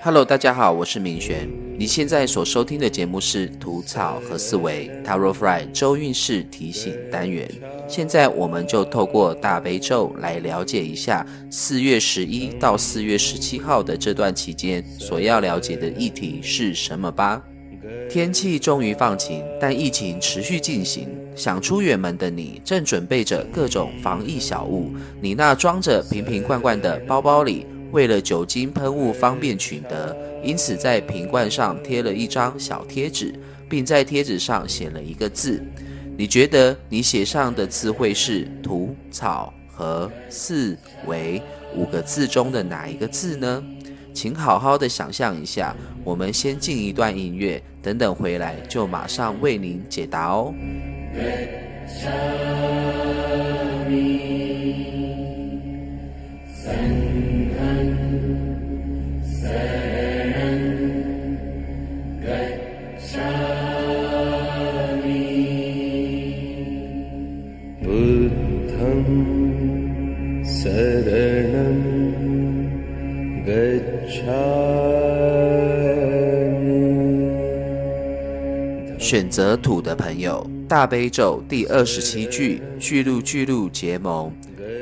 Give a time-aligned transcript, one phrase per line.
[0.00, 1.50] Hello，大家好，我是明璇。
[1.76, 7.48] 你现在所收听的节目是《吐草和思维 Taro Fry 周运势提醒单元》。
[7.88, 17.42] 现在我们就透过大悲咒来了解一下四月十一到四月十七号的这段期间所要了解的议题是什么吧。
[18.08, 21.08] 天气终于放晴，但疫情持续进行。
[21.34, 24.92] 想出远门的你，正准备着各种防疫小物。
[25.20, 27.66] 你那装着瓶瓶罐罐的包包里。
[27.92, 33.34] 为了酒精喷雾方便取得，因此在瓶罐上贴了一张小贴纸，
[33.68, 35.62] 并在贴纸上写了一个字。
[36.16, 41.40] 你觉得你写上的字会是“土草和四维”
[41.76, 43.62] 五个字中的哪一个字呢？
[44.12, 45.76] 请好好的想象一下。
[46.02, 50.52] 我们先进一段音乐，等等回来就马上为您解答哦。
[78.98, 84.30] 选择土的朋友，大悲咒第二十七句，巨鹿巨鹿结盟。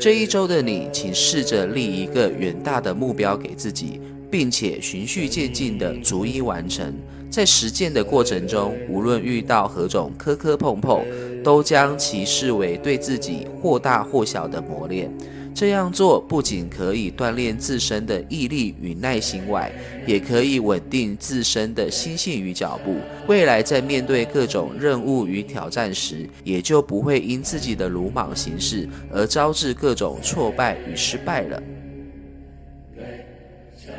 [0.00, 4.00] 这一周的你，请试着立一个远大的目标给自己，
[4.34, 6.92] 并且循序渐进地逐一完成。
[7.30, 11.04] 在实践的过程中，无论遇到何种磕磕碰碰，
[11.44, 15.08] 都将其视为对自己或大或小的磨练。
[15.54, 19.72] 这样做不仅可以锻炼自身的毅力与耐心外，
[20.04, 22.96] 也可以稳定自身的心性与脚步。
[23.28, 31.62] 未来在面对各种任务与挑战时，也就不会因自己的鲁莽行事而招致各种挫败与失败了。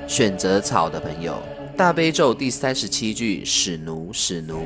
[0.08, 1.42] 选择草的朋友，
[1.76, 4.60] 大悲咒第三十七句：使奴，使奴。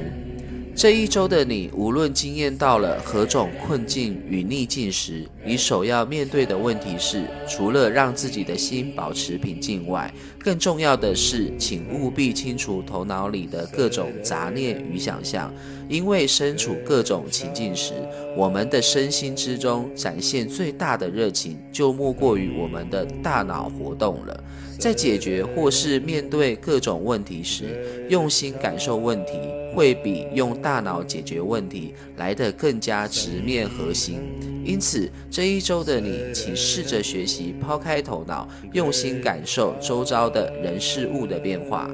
[0.75, 15.53] 这一周的你，无论经验到了何种困境与逆境时，你首要面对的问题是，除了让自己的心保持平静外，更重要的是，请务必清除头脑里的各种杂念与想象。
[15.89, 17.93] 因为身处各种情境时，
[18.37, 24.43] 我们的身心之中展现最大的热情，就莫过于我们的大脑活动了。
[24.79, 29.33] 在解决或是面对各种问题时，用心感受问题，
[29.75, 34.19] 会比用大脑解决问题来得更加直面核心。
[34.63, 41.89] 因此，这一周的你，请试着学习抛开头脑，用心感受周遭的人事物的变化。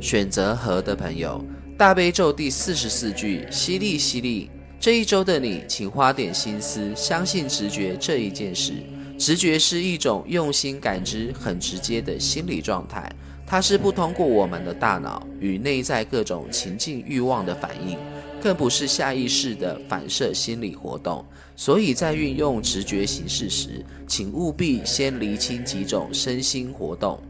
[0.00, 1.44] 选择和的朋友，
[1.76, 4.48] 大悲咒第四十四句：犀利犀利。
[4.78, 8.74] 这一周的你，请花点心思，相信直觉这一件事。
[9.20, 13.06] 直觉是一种用心感知、很直接的心理状态，
[13.46, 17.98] 它是不通过我们的大脑与内在各种情境欲望的反应，
[18.42, 21.22] 更不是下意识的反射心理活动。
[21.54, 27.20] 所以在运用直觉形式时，请务必先厘清几种身心活动：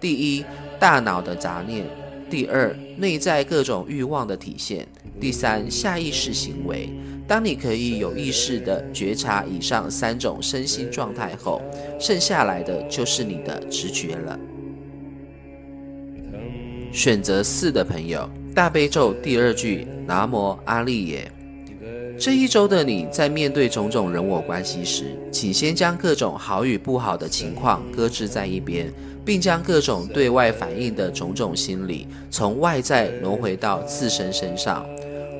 [0.00, 0.44] 第一，
[0.80, 1.84] 大脑的杂念；
[2.28, 4.84] 第二，内在各种欲望的体现；
[5.20, 6.90] 第三，下意识行为。
[7.26, 11.62] 当你可以有意识地觉察以上三种身心状态后，
[11.98, 14.38] 剩下来的就是你的直觉了。
[16.92, 21.30] 选择四的朋友，大悲咒第二句：南无阿利耶。
[22.16, 28.92] 这一周的你在面对种种人我关系时，请先将各种好与不好的情况搁置在一边，
[29.24, 34.86] 并将各种对外反应的种种心理从外在挪回到自身身上。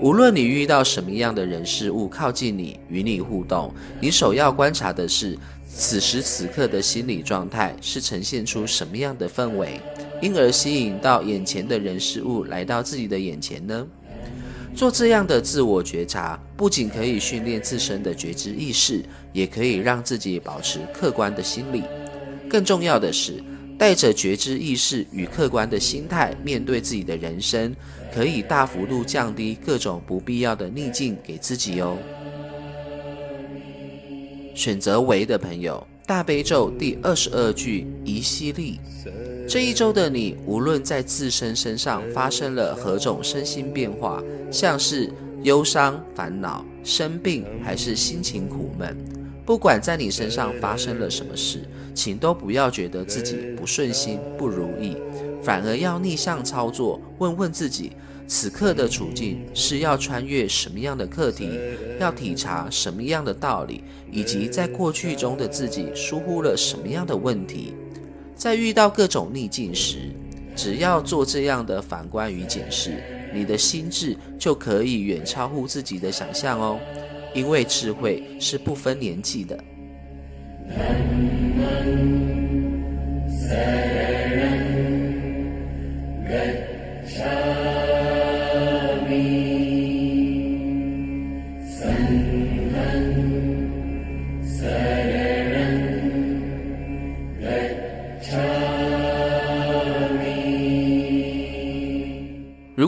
[0.01, 9.81] 无论你遇到什么样的人事物靠近你，与你互动，你首要观察的是此时此刻的心理状态是呈现出什么样的氛围，
[10.21, 13.87] 因而吸引到眼前的人事物来到自己的眼前呢？
[14.75, 21.83] 做这样的自我觉察，不仅可以训练自身的觉知意识，也可以让自己保持客观的心理。
[22.49, 23.43] 更重要的是。
[23.85, 27.77] 带着觉知意识与客观的心态面对自己的人生，
[28.15, 31.99] 可以大幅度降低各种不必要的逆境给自己哦。
[34.55, 38.81] 选择为的朋友，大悲咒第二十二句：宜犀利。
[39.47, 48.97] 这一周的你，无论在自身身上发生了何种身心变化，像是忧伤、烦恼、生病，还是心情苦闷，
[49.45, 51.63] 不管在你身上发生了什么事。
[51.95, 54.97] 请都不要觉得自己不顺心、不如意，
[55.41, 57.93] 反而要逆向操作，问问自己，
[58.27, 61.49] 此刻的处境是要穿越什么样的课题，
[62.01, 67.75] 要体察什么样的道理，以及在过去中的自己疏忽了什么样的问题。
[68.35, 70.11] 在遇到各种逆境时，
[70.57, 73.01] 只要做这样的反观与检视，
[73.33, 76.81] 你的心智就可以远超乎自己的想象哦。
[77.35, 79.59] 因为智慧是不分年纪的。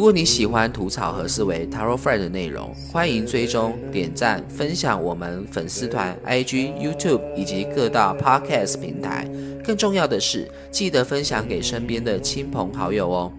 [0.07, 9.29] 如果你喜欢吐槽和思维 Taro Friend 的内容，欢迎追踪、点赞、分享我们粉丝团、IG、YouTube 以及各大 Podcast 平台。
[9.65, 13.33] 更重要的是，记得分享给身边的亲朋好友哦。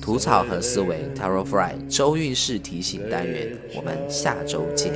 [0.00, 4.94] 吐槽和思维 Taro Friend 周运势提醒单元，我们下周见。